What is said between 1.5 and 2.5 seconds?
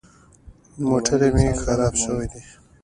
خراب شوی دی.